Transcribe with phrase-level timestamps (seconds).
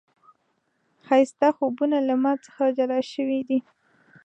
[1.05, 3.49] ښايي ستا خوبونه له ما څخه جلا شوي و